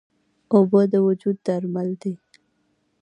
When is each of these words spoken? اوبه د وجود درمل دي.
اوبه 0.55 0.81
د 0.91 0.93
وجود 1.07 1.37
درمل 1.47 1.89
دي. 2.01 2.13